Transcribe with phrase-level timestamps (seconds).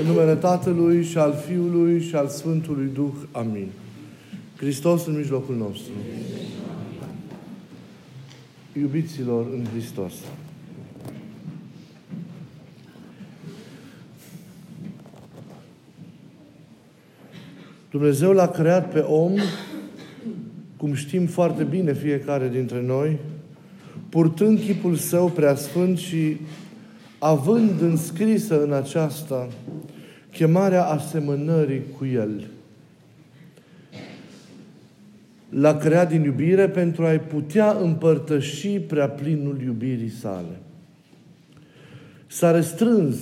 [0.00, 3.12] În numele Tatălui și al Fiului și al Sfântului Duh.
[3.32, 3.68] Amin.
[4.56, 5.92] Hristos în mijlocul nostru.
[8.72, 10.12] Iubiților în Hristos.
[17.90, 19.32] Dumnezeu l-a creat pe om,
[20.76, 23.18] cum știm foarte bine fiecare dintre noi,
[24.08, 26.36] purtând chipul său preasfânt și
[27.22, 29.48] având înscrisă în aceasta
[30.30, 32.46] chemarea asemănării cu El.
[35.48, 40.60] L-a creat din iubire pentru a-i putea împărtăși prea plinul iubirii sale.
[42.26, 43.16] S-a restrâns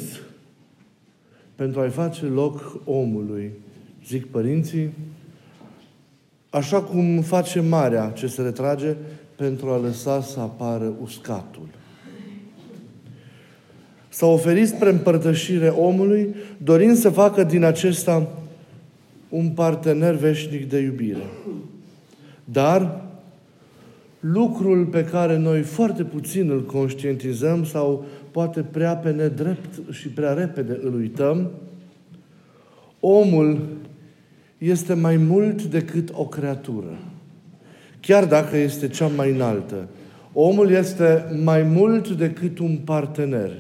[1.55, 3.51] pentru a-i face loc omului,
[4.07, 4.91] zic părinții,
[6.51, 8.97] așa cum face marea ce se retrage
[9.37, 11.79] pentru a lăsa să apară uscatul.
[14.13, 18.29] S-a oferit spre împărtășire omului, dorind să facă din acesta
[19.29, 21.27] un partener veșnic de iubire.
[22.45, 23.05] Dar
[24.21, 30.33] lucrul pe care noi foarte puțin îl conștientizăm sau poate prea pe nedrept și prea
[30.33, 31.51] repede îl uităm,
[33.01, 33.61] omul
[34.59, 36.99] este mai mult decât o creatură.
[38.01, 39.89] Chiar dacă este cea mai înaltă.
[40.33, 43.51] Omul este mai mult decât un partener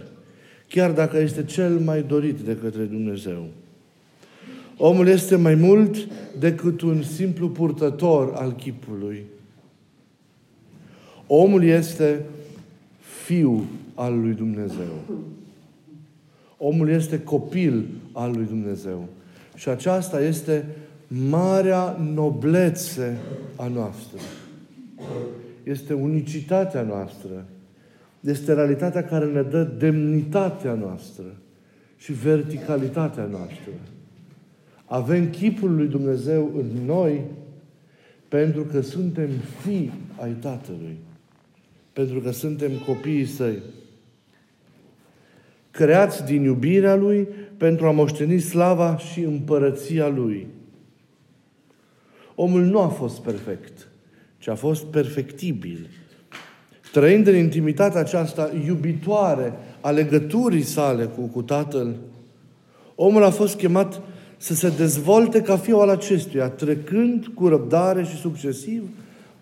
[0.71, 3.47] chiar dacă este cel mai dorit de către Dumnezeu.
[4.77, 5.97] Omul este mai mult
[6.39, 9.25] decât un simplu purtător al chipului.
[11.27, 12.25] Omul este
[13.25, 15.21] fiu al lui Dumnezeu.
[16.57, 19.09] Omul este copil al lui Dumnezeu.
[19.55, 20.67] Și aceasta este
[21.29, 23.19] marea noblețe
[23.57, 24.19] a noastră.
[25.63, 27.47] Este unicitatea noastră
[28.21, 31.25] este realitatea care ne dă demnitatea noastră
[31.97, 33.71] și verticalitatea noastră.
[34.85, 37.25] Avem chipul lui Dumnezeu în noi
[38.29, 39.29] pentru că suntem
[39.63, 40.97] fii ai Tatălui.
[41.92, 43.59] Pentru că suntem copiii săi.
[45.70, 50.47] Creați din iubirea Lui pentru a moșteni slava și împărăția Lui.
[52.35, 53.89] Omul nu a fost perfect,
[54.39, 55.89] ci a fost perfectibil
[56.92, 61.95] trăind în intimitatea aceasta iubitoare a legăturii sale cu, cu Tatăl,
[62.95, 64.01] omul a fost chemat
[64.36, 68.83] să se dezvolte ca fiul al acestuia, trecând cu răbdare și succesiv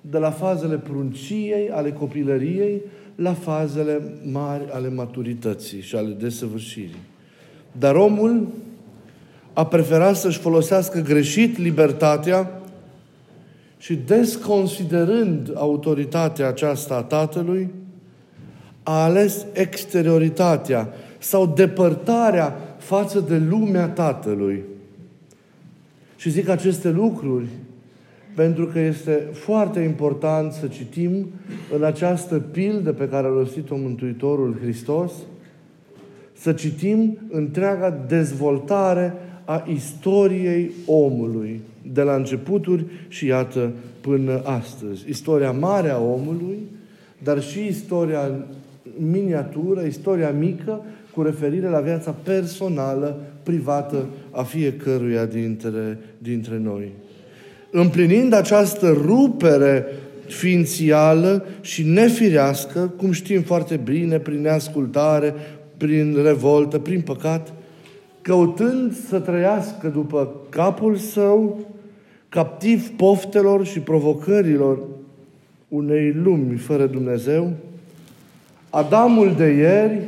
[0.00, 2.82] de la fazele prunciei, ale copilăriei,
[3.14, 4.00] la fazele
[4.32, 7.02] mari ale maturității și ale desăvârșirii.
[7.78, 8.48] Dar omul
[9.52, 12.57] a preferat să-și folosească greșit libertatea
[13.78, 17.70] și desconsiderând autoritatea aceasta a Tatălui,
[18.82, 24.62] a ales exterioritatea sau depărtarea față de lumea Tatălui.
[26.16, 27.46] Și zic aceste lucruri
[28.34, 31.26] pentru că este foarte important să citim
[31.76, 35.12] în această pildă pe care a rostit-o Mântuitorul Hristos,
[36.32, 41.60] să citim întreaga dezvoltare a istoriei omului
[41.92, 45.04] de la începuturi și iată până astăzi.
[45.08, 46.58] Istoria mare a omului,
[47.22, 48.30] dar și istoria
[48.96, 50.80] miniatură, istoria mică,
[51.14, 56.92] cu referire la viața personală, privată a fiecăruia dintre, dintre noi.
[57.70, 59.86] Împlinind această rupere
[60.26, 65.34] ființială și nefirească, cum știm foarte bine, prin neascultare,
[65.76, 67.52] prin revoltă, prin păcat,
[68.22, 71.66] căutând să trăiască după capul său,
[72.28, 74.78] captiv poftelor și provocărilor
[75.68, 77.52] unei lumi fără Dumnezeu,
[78.70, 80.02] Adamul de ieri,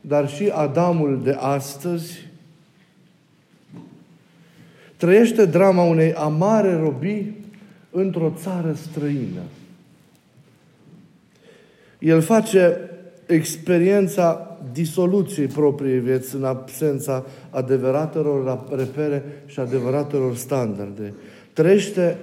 [0.00, 2.26] dar și Adamul de astăzi,
[4.96, 7.34] trăiește drama unei amare robii
[7.90, 9.42] într-o țară străină.
[11.98, 12.76] El face
[13.26, 21.12] experiența disoluției propriei vieți în absența adevăratelor repere și adevăratelor standarde
[21.54, 22.16] trăiește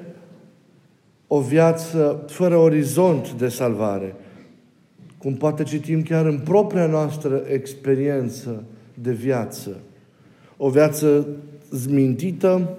[1.28, 4.16] o viață fără orizont de salvare.
[5.18, 8.63] Cum poate citim chiar în propria noastră experiență
[8.94, 9.78] de viață.
[10.57, 11.28] O viață
[11.69, 12.78] zmintită,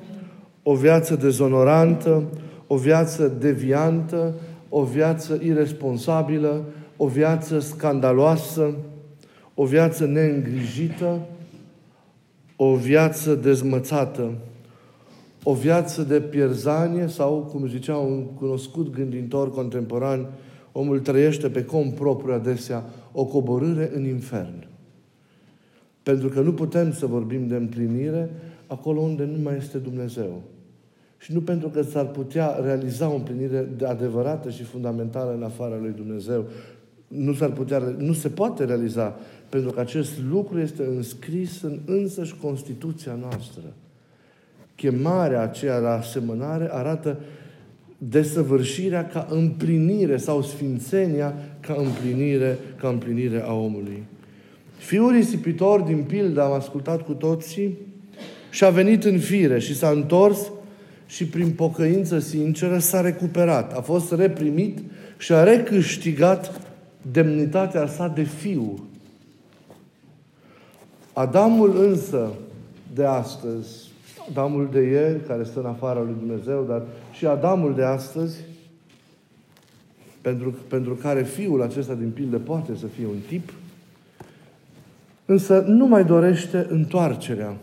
[0.63, 2.23] o viață dezonorantă,
[2.67, 4.35] o viață deviantă,
[4.69, 6.65] o viață irresponsabilă,
[6.97, 8.75] o viață scandaloasă,
[9.55, 11.19] o viață neîngrijită,
[12.57, 14.31] o viață dezmățată
[15.43, 20.27] o viață de pierzanie sau, cum zicea un cunoscut gânditor contemporan,
[20.73, 24.67] omul trăiește pe cont propriu adesea o coborâre în infern.
[26.03, 28.31] Pentru că nu putem să vorbim de împlinire
[28.67, 30.43] acolo unde nu mai este Dumnezeu.
[31.19, 35.77] Și nu pentru că s-ar putea realiza o împlinire de adevărată și fundamentală în afara
[35.81, 36.45] lui Dumnezeu.
[37.09, 39.17] Nu, s-ar putea, nu se poate realiza,
[39.49, 43.63] pentru că acest lucru este înscris în însăși Constituția noastră.
[44.83, 47.19] Chemarea aceea la asemănare arată
[47.99, 54.03] desăvârșirea ca împlinire sau sfințenia ca împlinire, ca împlinire a omului.
[54.77, 57.79] Fiul risipitor din pildă, am ascultat cu toții,
[58.51, 60.51] și a venit în fire și s-a întors
[61.07, 63.77] și prin pocăință sinceră s-a recuperat.
[63.77, 64.79] A fost reprimit
[65.19, 66.61] și a recâștigat
[67.13, 68.89] demnitatea sa de fiu.
[71.13, 72.33] Adamul însă
[72.95, 73.82] de astăzi,
[74.31, 76.83] Adamul de ieri, care stă în afara lui Dumnezeu, dar
[77.13, 78.37] și Adamul de astăzi,
[80.21, 83.53] pentru, pentru care fiul acesta din pildă poate să fie un tip,
[85.25, 87.57] însă nu mai dorește întoarcerea.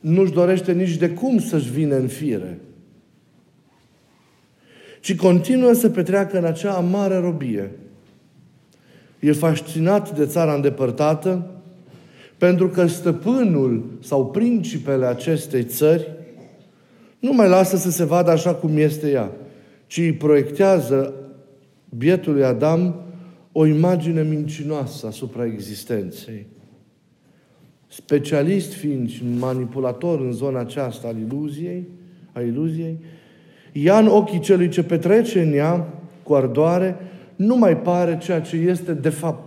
[0.00, 2.58] Nu-și dorește nici de cum să-și vină în fire.
[5.00, 7.70] Ci continuă să petreacă în acea amară robie.
[9.18, 11.53] E fascinat de țara îndepărtată,
[12.38, 16.12] pentru că stăpânul sau principele acestei țări
[17.18, 19.30] nu mai lasă să se vadă așa cum este ea,
[19.86, 21.14] ci îi proiectează
[21.96, 22.94] bietului Adam
[23.52, 26.46] o imagine mincinoasă asupra existenței.
[27.86, 31.88] Specialist fiind și manipulator în zona aceasta al iluziei,
[32.32, 32.98] a iluziei,
[33.72, 36.96] ia în ochii celui ce petrece în ea cu ardoare,
[37.36, 39.43] nu mai pare ceea ce este de fapt.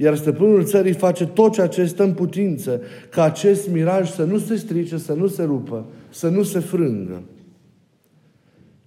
[0.00, 2.80] Iar stăpânul țării face tot ceea ce este în putință,
[3.10, 7.22] ca acest miraj să nu se strice, să nu se rupă, să nu se frângă.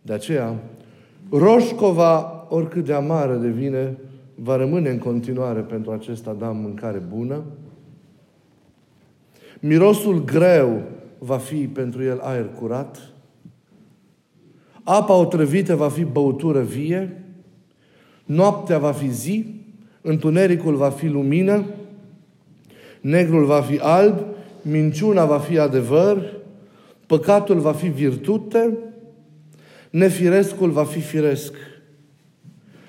[0.01, 0.59] De aceea,
[1.29, 3.97] roșcova, oricât de amară devine,
[4.35, 7.43] va rămâne în continuare pentru acest Adam mâncare bună.
[9.59, 10.81] Mirosul greu
[11.17, 12.97] va fi pentru el aer curat.
[14.83, 17.23] Apa otrăvită va fi băutură vie.
[18.25, 19.60] Noaptea va fi zi.
[20.01, 21.65] Întunericul va fi lumină.
[23.01, 24.25] Negrul va fi alb.
[24.62, 26.39] Minciuna va fi adevăr.
[27.12, 28.77] Păcatul va fi virtute,
[29.89, 31.53] nefirescul va fi firesc.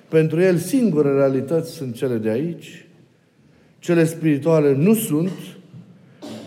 [0.09, 2.89] Pentru el singure realități sunt cele de aici,
[3.79, 5.31] cele spirituale nu sunt,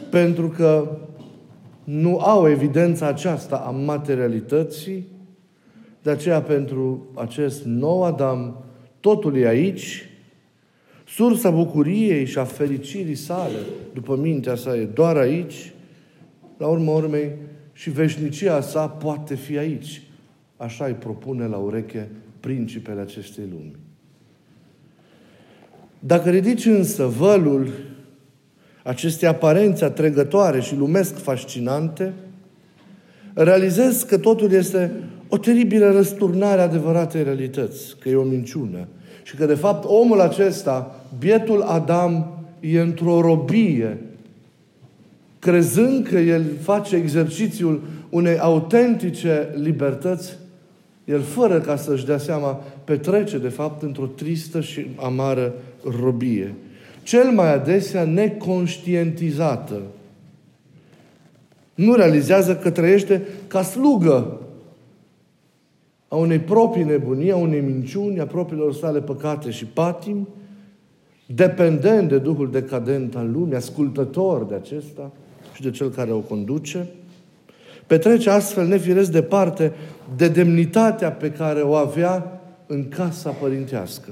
[0.10, 0.98] pentru că
[1.84, 5.08] nu au evidența aceasta a materialității,
[6.02, 8.64] de aceea pentru acest nou Adam
[9.00, 10.10] totul e aici,
[11.16, 13.60] sursa bucuriei și a fericirii sale,
[13.94, 15.74] după mintea sa, e doar aici,
[16.58, 17.32] la urmă urmei,
[17.74, 20.02] și veșnicia sa poate fi aici.
[20.58, 22.10] Așa îi propune la ureche
[22.40, 23.76] principele acestei lumi.
[26.00, 27.70] Dacă ridici însă vălul
[28.84, 32.14] acestei aparențe atrăgătoare și lumesc fascinante,
[33.34, 34.92] realizezi că totul este
[35.28, 38.88] o teribilă răsturnare adevăratei realități, că e o minciună.
[39.26, 43.98] Și că, de fapt, omul acesta, bietul Adam, e într-o robie
[45.46, 50.38] crezând că el face exercițiul unei autentice libertăți,
[51.06, 55.54] el, fără ca să-și dea seama, petrece, de fapt, într-o tristă și amară
[56.02, 56.54] robie.
[57.04, 59.82] Cel mai adesea neconștientizată.
[61.76, 64.40] Nu realizează că trăiește ca slugă
[66.16, 70.28] a unei proprii nebunii, a unei minciuni, a propriilor sale păcate și patim,
[71.26, 75.12] dependent de Duhul decadent al lumii, ascultător de acesta–
[75.56, 76.88] și de cel care o conduce,
[77.88, 79.74] petrece astfel nefiresc departe
[80.16, 84.10] de demnitatea pe care o avea în casa părintească.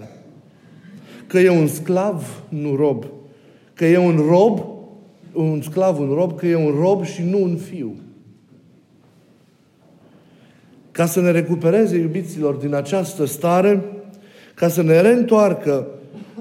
[1.27, 3.05] Că e un sclav, nu rob.
[3.73, 4.65] Că e un rob,
[5.33, 7.95] un sclav, un rob, că e un rob și nu un fiu.
[10.93, 13.83] Ca să ne recupereze, iubiților, din această stare,
[14.55, 15.87] ca să ne reîntoarcă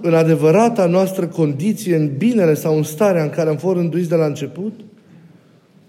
[0.01, 4.15] în adevărata noastră condiție, în binele sau în starea în care am fost rânduiți de
[4.15, 4.73] la început,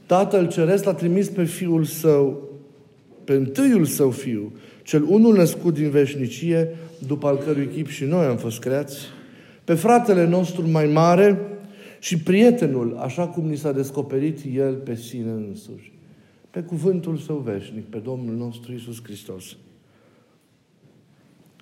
[0.06, 2.50] Tatăl Ceresc l-a trimis pe Fiul Său,
[3.24, 4.52] pe întâiul Său Fiu,
[4.84, 6.76] cel unul născut din veșnicie,
[7.08, 8.98] după al cărui chip și noi am fost creați,
[9.64, 11.40] pe fratele nostru mai mare
[12.00, 15.92] și prietenul, așa cum ni s-a descoperit El pe sine însuși,
[16.54, 19.56] pe cuvântul Său veșnic, pe Domnul nostru Isus Hristos,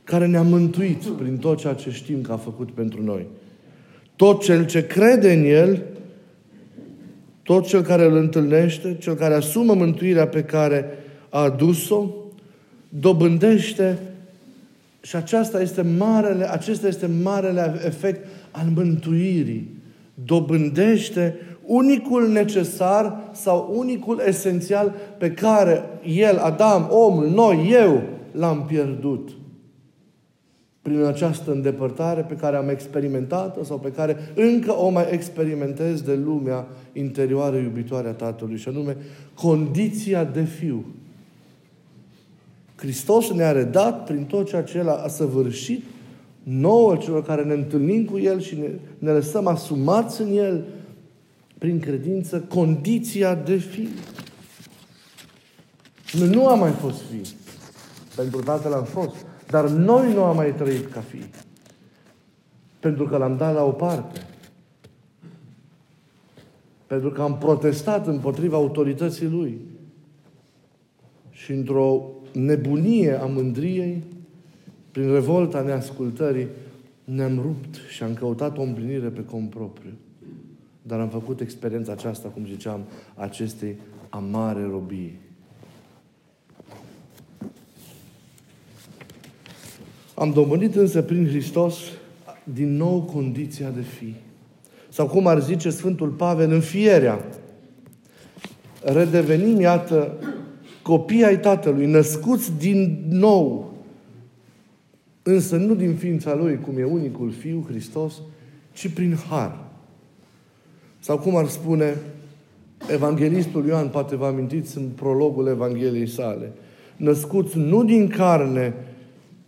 [0.03, 3.25] care ne-a mântuit prin tot ceea ce știm că a făcut pentru noi.
[4.15, 5.83] Tot cel ce crede în El
[7.43, 10.85] tot cel care îl întâlnește, cel care asumă mântuirea pe care
[11.29, 12.09] a adus-o,
[12.89, 13.99] dobândește
[15.01, 19.79] și aceasta este marele, acesta este marele efect al mântuirii.
[20.25, 28.01] dobândește unicul necesar sau unicul esențial pe care el, Adam, omul, noi, eu,
[28.31, 29.29] l-am pierdut
[30.81, 36.15] prin această îndepărtare pe care am experimentat-o sau pe care încă o mai experimentez de
[36.15, 38.97] lumea interioară iubitoare a Tatălui, și anume
[39.33, 40.85] condiția de fiu.
[42.75, 45.83] Hristos ne-a redat prin tot ceea ce El a săvârșit
[46.43, 48.67] nouă celor care ne întâlnim cu El și ne,
[48.99, 50.63] ne lăsăm asumați în El
[51.61, 53.87] prin credință condiția de fi.
[56.17, 57.21] Noi nu am mai fost fi.
[58.15, 59.25] Pentru Tatăl am fost.
[59.47, 61.23] Dar noi nu am mai trăit ca fi.
[62.79, 64.27] Pentru că l-am dat la o parte.
[66.87, 69.57] Pentru că am protestat împotriva autorității Lui.
[71.29, 72.03] Și într-o
[72.33, 74.03] nebunie a mândriei,
[74.91, 76.47] prin revolta neascultării,
[77.03, 79.91] ne-am rupt și am căutat o împlinire pe cont propriu.
[80.91, 82.81] Dar am făcut experiența aceasta, cum ziceam,
[83.15, 83.75] acestei
[84.09, 85.19] amare robii.
[90.15, 91.75] Am dobândit însă prin Hristos
[92.43, 94.15] din nou condiția de fi.
[94.89, 97.25] Sau cum ar zice Sfântul Pavel, înfierea.
[98.83, 100.17] Redevenim, iată,
[100.81, 103.73] copii ai Tatălui, născuți din nou,
[105.23, 108.13] însă nu din ființa Lui, cum e unicul Fiu, Hristos,
[108.73, 109.70] ci prin har.
[111.03, 111.97] Sau cum ar spune
[112.91, 116.51] Evanghelistul Ioan, poate vă amintiți în prologul Evangheliei sale,
[116.97, 118.73] născuți nu din carne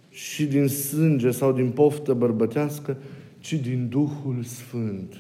[0.10, 2.98] și din sânge sau din poftă bărbătească,
[3.40, 5.16] ci din Duhul Sfânt.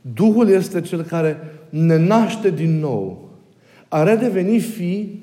[0.00, 1.38] Duhul este cel care
[1.68, 3.30] ne naște din nou.
[3.88, 5.20] A redeveni fi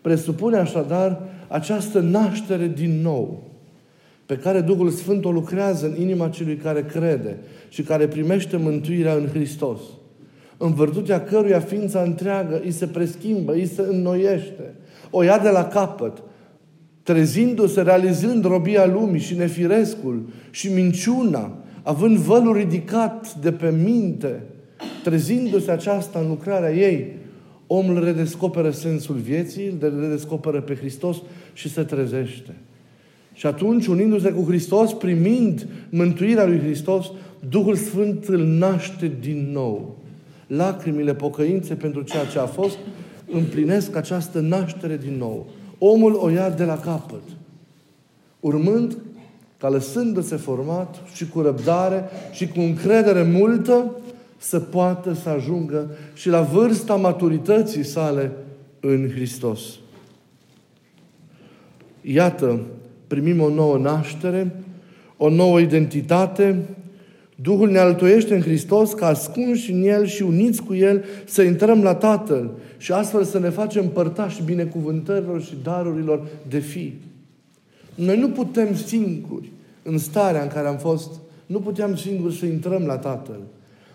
[0.00, 3.45] presupune așadar această naștere din nou
[4.26, 7.36] pe care Duhul Sfânt o lucrează în inima celui care crede
[7.68, 9.80] și care primește mântuirea în Hristos.
[10.56, 14.74] În virtutea căruia ființa întreagă îi se preschimbă, îi se înnoiește,
[15.10, 16.22] o ia de la capăt,
[17.02, 24.42] trezindu-se, realizând robia lumii și nefirescul și minciuna, având vălul ridicat de pe minte,
[25.02, 27.16] trezindu-se aceasta în lucrarea ei,
[27.66, 31.16] omul redescoperă sensul vieții, îl redescoperă pe Hristos
[31.52, 32.54] și se trezește.
[33.36, 37.10] Și atunci, unindu-se cu Hristos, primind mântuirea lui Hristos,
[37.48, 39.96] Duhul Sfânt îl naște din nou.
[40.46, 42.78] Lacrimile pocăinței pentru ceea ce a fost
[43.32, 45.46] împlinesc această naștere din nou.
[45.78, 47.22] Omul o ia de la capăt,
[48.40, 48.96] urmând
[49.58, 53.90] ca lăsându-se format și cu răbdare și cu încredere multă
[54.38, 58.32] să poată să ajungă și la vârsta maturității sale
[58.80, 59.60] în Hristos.
[62.02, 62.60] Iată,
[63.06, 64.54] primim o nouă naștere,
[65.16, 66.64] o nouă identitate,
[67.42, 71.82] Duhul ne altoiește în Hristos ca ascunși în El și uniți cu El să intrăm
[71.82, 76.94] la Tatăl și astfel să ne facem părtași binecuvântărilor și darurilor de fi.
[77.94, 81.10] Noi nu putem singuri, în starea în care am fost,
[81.46, 83.40] nu puteam singuri să intrăm la Tatăl.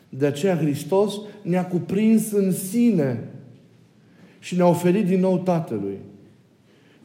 [0.09, 3.29] De aceea Hristos ne-a cuprins în sine
[4.39, 5.97] și ne-a oferit din nou Tatălui.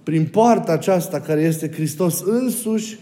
[0.07, 2.99] Prin poarta aceasta care este Hristos însuși,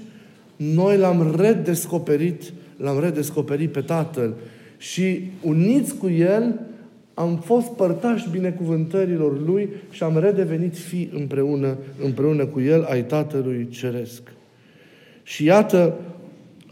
[0.56, 4.34] noi l-am redescoperit, l-am redescoperit pe Tatăl
[4.78, 6.60] și uniți cu El
[7.14, 13.68] am fost părtași binecuvântărilor Lui și am redevenit fi împreună, împreună cu El ai Tatălui
[13.70, 14.22] Ceresc.
[15.22, 15.98] Și iată,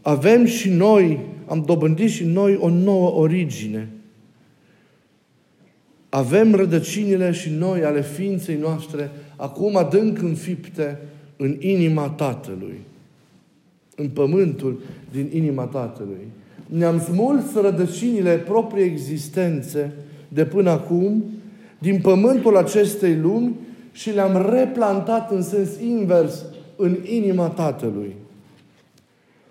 [0.03, 3.89] avem și noi, am dobândit și noi o nouă origine.
[6.15, 10.99] Avem rădăcinile și noi ale ființei noastre acum adânc înfipte
[11.37, 12.81] în inima Tatălui.
[13.97, 14.81] În pământul
[15.13, 16.27] din inima Tatălui.
[16.67, 19.93] Ne-am smuls rădăcinile proprii existențe
[20.29, 21.25] de până acum
[21.79, 23.55] din pământul acestei lumi
[23.93, 26.45] și le-am replantat în sens invers
[26.77, 28.15] în inima Tatălui.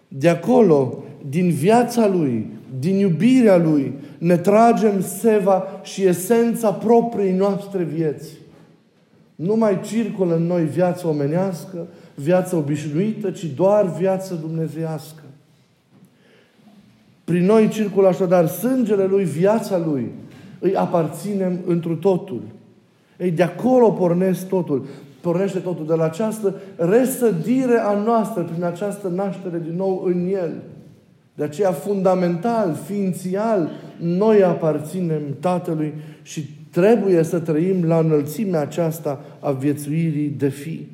[0.07, 2.47] De acolo, din viața Lui,
[2.79, 8.29] din iubirea Lui, ne tragem seva și esența propriei noastre vieți.
[9.35, 15.21] Nu mai circulă în noi viața omenească, viața obișnuită, ci doar viața dumnezeiască.
[17.23, 20.11] Prin noi circulă așadar sângele Lui, viața Lui,
[20.59, 22.41] îi aparținem întru totul.
[23.17, 24.85] Ei, de acolo pornesc totul.
[25.21, 30.53] Pornește totul de la această resădire a noastră, prin această naștere din nou în El.
[31.35, 33.69] De aceea, fundamental, ființial,
[33.99, 40.87] noi aparținem Tatălui și trebuie să trăim la înălțimea aceasta a viețuirii de fi.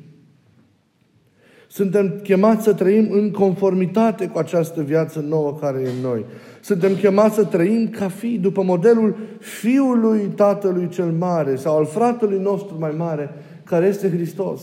[1.70, 6.24] Suntem chemați să trăim în conformitate cu această viață nouă care e în noi.
[6.60, 12.38] Suntem chemați să trăim ca fi, după modelul Fiului Tatălui cel Mare sau al fratelui
[12.38, 13.30] nostru mai mare,
[13.64, 14.62] care este Hristos.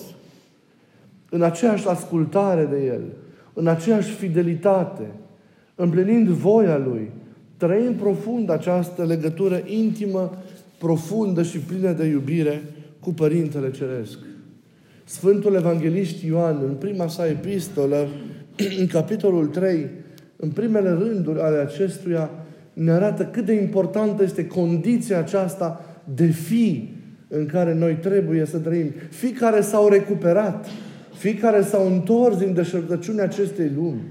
[1.29, 3.01] În aceeași ascultare de El,
[3.53, 5.03] în aceeași fidelitate,
[5.75, 7.11] împlinind voia Lui,
[7.57, 10.37] trăim profund această legătură intimă,
[10.77, 12.61] profundă și plină de iubire
[12.99, 14.17] cu Părintele Ceresc.
[15.03, 18.07] Sfântul Evanghelist Ioan, în prima sa epistolă,
[18.79, 19.89] în capitolul 3,
[20.35, 22.29] în primele rânduri ale acestuia,
[22.73, 26.93] ne arată cât de importantă este condiția aceasta de fi
[27.27, 28.91] în care noi trebuie să trăim.
[29.09, 30.67] Fii care s-au recuperat,
[31.17, 34.01] fii care s-au întors din deșertăciunea acestei lumi,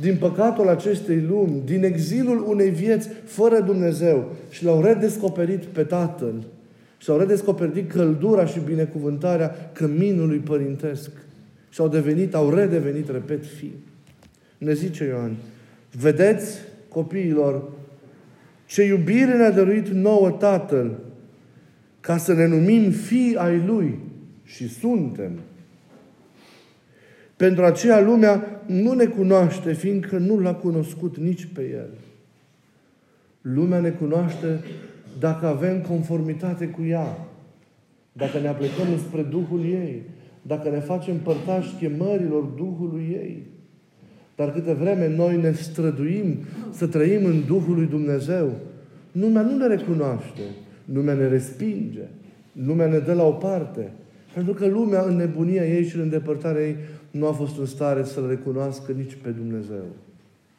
[0.00, 6.44] din păcatul acestei lumi, din exilul unei vieți fără Dumnezeu și l-au redescoperit pe Tatăl
[6.98, 11.10] și au redescoperit căldura și binecuvântarea căminului părintesc.
[11.70, 13.72] Și au devenit, au redevenit, repet, fi.
[14.58, 15.36] Ne zice Ioan,
[16.00, 17.62] vedeți, copiilor,
[18.66, 20.98] ce iubire ne-a dăruit nouă Tatăl,
[22.00, 23.98] ca să ne numim fii ai Lui.
[24.44, 25.30] Și suntem.
[27.38, 31.90] Pentru aceea lumea nu ne cunoaște, fiindcă nu l-a cunoscut nici pe El.
[33.40, 34.60] Lumea ne cunoaște
[35.18, 37.28] dacă avem conformitate cu ea,
[38.12, 40.02] dacă ne aplicăm spre Duhul ei,
[40.42, 43.42] dacă ne facem părtași chemărilor Duhului ei.
[44.36, 46.36] Dar câte vreme noi ne străduim
[46.72, 48.50] să trăim în Duhul lui Dumnezeu,
[49.12, 50.42] lumea nu ne recunoaște,
[50.92, 52.04] lumea ne respinge,
[52.66, 53.90] lumea ne dă la o parte.
[54.34, 56.76] Pentru că lumea în nebunia ei și în îndepărtarea ei
[57.10, 59.84] nu a fost în stare să-L recunoască nici pe Dumnezeu.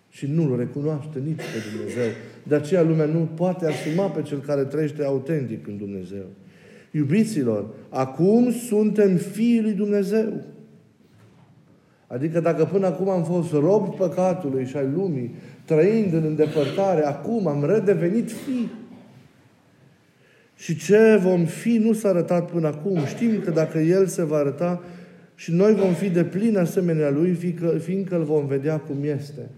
[0.10, 2.10] Și nu-L recunoaște nici pe Dumnezeu.
[2.44, 6.26] De aceea lumea nu poate asuma pe cel care trăiește autentic în Dumnezeu.
[6.92, 10.34] Iubiților, acum suntem fiii lui Dumnezeu.
[12.08, 17.48] Adică dacă până acum am fost rob păcatului și ai lumii, trăind în îndepărtare, acum
[17.48, 18.72] am redevenit fii.
[20.56, 23.06] Și ce vom fi nu s-a arătat până acum.
[23.06, 24.82] Știm că dacă El se va arăta
[25.40, 29.50] și noi vom fi de plin asemenea Lui, fiindcă, fiindcă îl vom vedea cum este.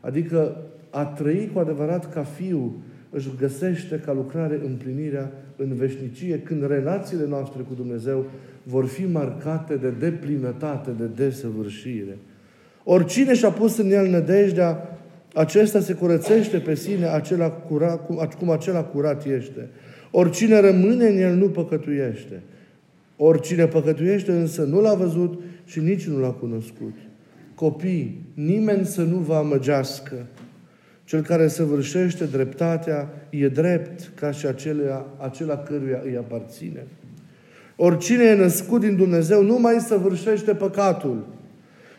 [0.00, 0.56] Adică
[0.90, 7.26] a trăi cu adevărat ca fiu își găsește ca lucrare împlinirea în veșnicie, când relațiile
[7.28, 8.24] noastre cu Dumnezeu
[8.62, 12.18] vor fi marcate de deplinătate, de desăvârșire.
[12.84, 14.98] Oricine și-a pus în el nădejdea,
[15.34, 19.68] acesta se curățește pe sine acela curat, cum acela curat este.
[20.10, 22.42] Oricine rămâne în el nu păcătuiește.
[23.22, 26.94] Oricine păcătuiește însă nu l-a văzut și nici nu l-a cunoscut.
[27.54, 30.26] Copii, nimeni să nu vă amăgească.
[31.04, 36.86] Cel care săvârșește dreptatea e drept ca și acela, acela căruia îi aparține.
[37.76, 41.26] Oricine e născut din Dumnezeu nu mai săvârșește păcatul,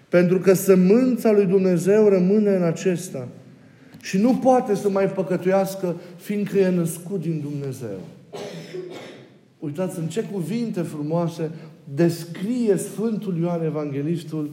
[0.09, 3.27] pentru că sămânța lui Dumnezeu rămâne în acesta
[4.01, 7.99] și nu poate să mai păcătuiască, fiindcă e născut din Dumnezeu.
[9.61, 11.51] Uitați în ce cuvinte frumoase
[11.93, 14.49] descrie Sfântul Ioan Evanghelistul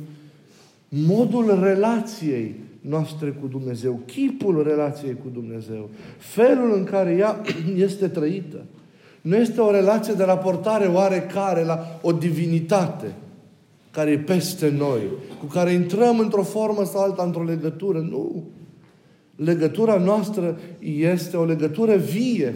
[0.89, 7.41] modul relației noastre cu Dumnezeu, chipul relației cu Dumnezeu, felul în care ea
[7.87, 8.65] este trăită.
[9.21, 13.15] Nu este o relație de raportare oarecare la o divinitate
[13.91, 15.03] care e peste noi,
[15.39, 17.99] cu care intrăm într-o formă sau alta, într-o legătură.
[17.99, 18.45] Nu.
[19.37, 22.55] Legătura noastră este o legătură vie,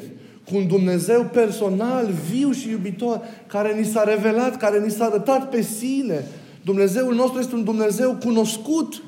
[0.50, 5.48] cu un Dumnezeu personal, viu și iubitor, care ni s-a revelat, care ni s-a arătat
[5.50, 6.24] pe sine.
[6.64, 9.02] Dumnezeul nostru este un Dumnezeu cunoscut,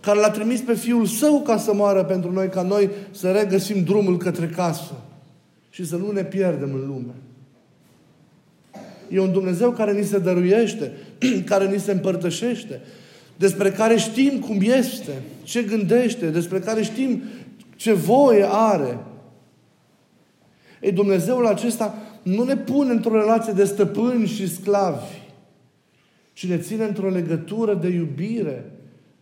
[0.00, 3.82] care l-a trimis pe Fiul Său ca să moară pentru noi, ca noi să regăsim
[3.82, 4.92] drumul către casă
[5.70, 7.14] și să nu ne pierdem în lume.
[9.08, 10.92] E un Dumnezeu care ni se dăruiește,
[11.50, 12.80] care ni se împărtășește,
[13.36, 17.22] despre care știm cum este, ce gândește, despre care știm
[17.76, 18.98] ce voie are.
[20.80, 25.20] Ei, Dumnezeul acesta nu ne pune într-o relație de stăpâni și sclavi,
[26.32, 28.72] ci ne ține într-o legătură de iubire,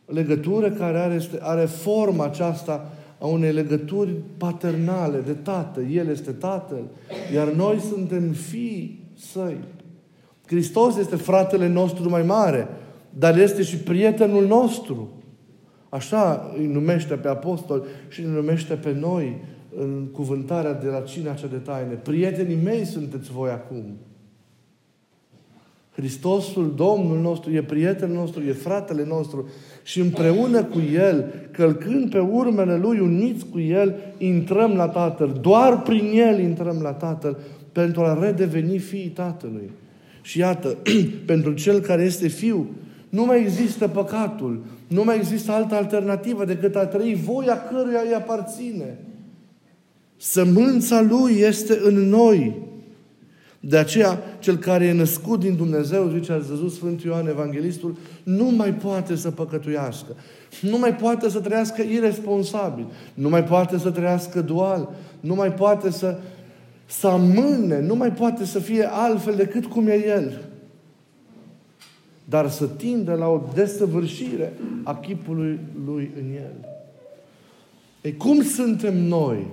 [0.05, 5.81] legătură care are, are forma aceasta a unei legături paternale de tată.
[5.81, 6.85] El este tatăl,
[7.35, 9.57] iar noi suntem fii săi.
[10.47, 12.69] Hristos este fratele nostru mai mare,
[13.19, 15.11] dar este și prietenul nostru.
[15.89, 19.41] Așa îi numește pe apostol și îi numește pe noi
[19.79, 21.93] în cuvântarea de la cina cea de taine.
[21.93, 23.85] Prietenii mei sunteți voi acum.
[25.97, 29.49] Hristosul, Domnul nostru, e prietenul nostru, e fratele nostru
[29.83, 35.39] și împreună cu El, călcând pe urmele Lui, uniți cu El, intrăm la Tatăl.
[35.41, 37.39] Doar prin El intrăm la Tatăl
[37.73, 39.71] pentru a redeveni fiii Tatălui.
[40.23, 40.77] Și iată,
[41.27, 42.67] pentru Cel care este Fiu,
[43.09, 44.65] Nu mai există păcatul.
[44.87, 48.99] Nu mai există altă alternativă decât a trăi voia căruia îi aparține.
[50.17, 52.65] Sămânța Lui este în noi.
[53.61, 58.45] De aceea, cel care e născut din Dumnezeu, zice, a văzut Sfântul Ioan Evanghelistul, nu
[58.45, 60.17] mai poate să păcătuiască.
[60.61, 62.87] Nu mai poate să trăiască irresponsabil.
[63.15, 64.95] Nu mai poate să trăiască dual.
[65.21, 66.19] Nu mai poate să,
[66.87, 67.81] să amâne.
[67.81, 70.41] Nu mai poate să fie altfel decât cum e El.
[72.25, 74.53] Dar să tindă la o desăvârșire
[74.83, 76.69] a chipului Lui în El.
[78.03, 79.47] Ei, cum suntem noi?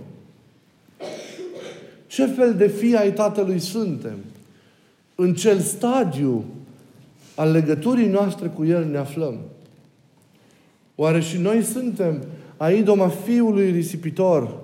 [2.14, 4.18] Ce fel de fii ai Tatălui suntem?
[5.16, 6.44] În cel stadiu
[7.36, 9.38] al legăturii noastre cu El ne aflăm.
[10.96, 12.24] Oare și noi suntem
[12.58, 14.60] a idoma fiului risipitor,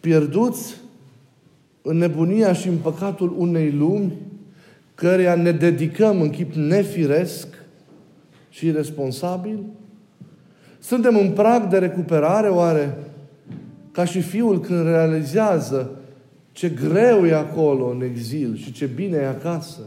[0.00, 0.74] pierduți
[1.82, 4.12] în nebunia și în păcatul unei lumi,
[4.94, 7.46] căreia ne dedicăm în chip nefiresc
[8.50, 9.58] și responsabil?
[10.78, 12.98] Suntem în prag de recuperare, oare?
[13.92, 15.98] Ca și fiul când realizează
[16.54, 19.80] ce greu e acolo în exil și ce bine e acasă.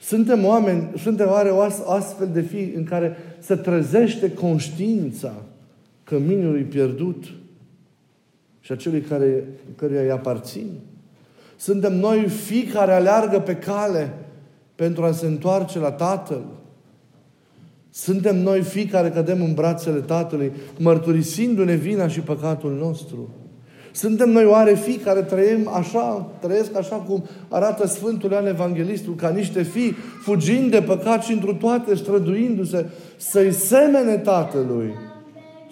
[0.00, 5.34] Suntem oameni, suntem oare o astfel de fi în care se trezește conștiința
[6.04, 7.24] că minul e pierdut
[8.60, 9.44] și acelui care,
[9.76, 10.66] căruia îi aparțin?
[11.56, 14.14] Suntem noi fii care aleargă pe cale
[14.74, 16.44] pentru a se întoarce la Tatăl?
[17.90, 23.28] Suntem noi fii care cădem în brațele Tatălui, mărturisindu-ne vina și păcatul nostru?
[23.92, 29.28] Suntem noi oare fii care trăim așa, trăiesc așa cum arată Sfântul Ioan Evanghelistul, ca
[29.28, 34.92] niște fii, fugind de păcat și într toate străduindu-se să-i semene Tatălui,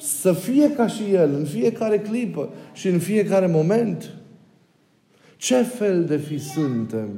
[0.01, 4.11] să fie ca și El în fiecare clipă și în fiecare moment?
[5.37, 7.09] Ce fel de fi suntem?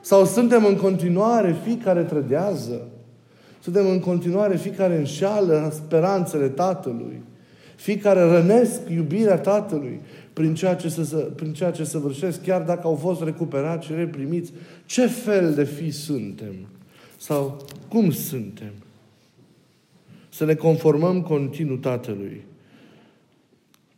[0.00, 2.88] Sau suntem în continuare fii care trădează?
[3.62, 7.22] Suntem în continuare fii care înșeală speranțele Tatălui?
[7.76, 10.00] Fii care rănesc iubirea Tatălui?
[10.40, 14.52] Prin ceea ce, se, prin ceea ce săvârșesc, chiar dacă au fost recuperați și reprimiți,
[14.86, 16.54] ce fel de fi suntem?
[17.16, 18.72] Sau cum suntem?
[20.28, 22.40] Să ne conformăm continuu Tatălui.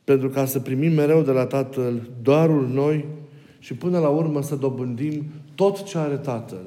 [0.05, 3.05] Pentru ca să primim mereu de la Tatăl darul noi
[3.59, 5.25] și până la urmă să dobândim
[5.55, 6.65] tot ce are Tatăl.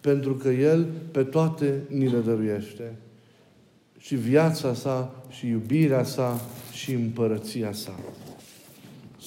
[0.00, 2.94] Pentru că El pe toate ni le dăruiește.
[3.98, 6.40] Și viața sa, și iubirea sa,
[6.72, 7.94] și împărăția sa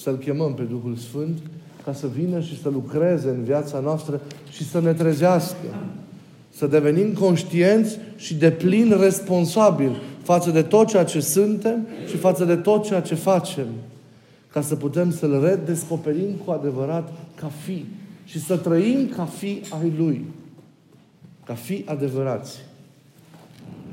[0.02, 1.38] să-L chemăm pe Duhul Sfânt
[1.84, 5.66] ca să vină și să lucreze în viața noastră și să ne trezească.
[6.50, 12.44] Să devenim conștienți și de plin responsabili față de tot ceea ce suntem și față
[12.44, 13.66] de tot ceea ce facem.
[14.52, 17.84] Ca să putem să-L redescoperim cu adevărat ca fi
[18.24, 20.24] și să trăim ca fi ai Lui.
[21.44, 22.58] Ca fi adevărați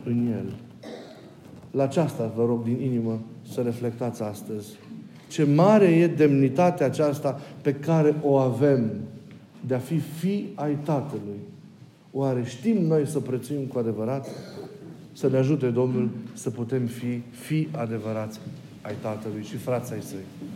[0.03, 0.53] în El.
[1.71, 3.19] La aceasta vă rog din inimă
[3.53, 4.67] să reflectați astăzi.
[5.29, 8.91] Ce mare e demnitatea aceasta pe care o avem
[9.67, 11.39] de a fi fi ai Tatălui.
[12.11, 14.27] Oare știm noi să prețuim cu adevărat?
[15.13, 18.39] Să ne ajute Domnul să putem fi fi adevărați
[18.81, 20.49] ai Tatălui și frații ai săi.